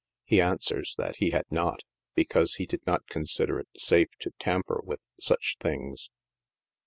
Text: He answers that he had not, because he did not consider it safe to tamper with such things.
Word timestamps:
He 0.25 0.41
answers 0.41 0.95
that 0.97 1.17
he 1.17 1.29
had 1.29 1.45
not, 1.51 1.81
because 2.15 2.55
he 2.55 2.65
did 2.65 2.87
not 2.87 3.05
consider 3.05 3.59
it 3.59 3.67
safe 3.77 4.07
to 4.21 4.31
tamper 4.39 4.81
with 4.83 5.05
such 5.19 5.57
things. 5.59 6.09